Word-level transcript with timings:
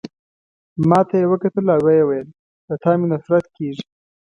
ما 0.89 0.99
ته 1.07 1.15
يې 1.21 1.25
وکتل 1.31 1.65
او 1.73 1.81
ويې 1.85 2.03
ویل: 2.07 2.27
له 2.67 2.75
تا 2.83 2.91
مي 2.99 3.07
نفرت 3.13 3.45
کیږي. 3.55 3.83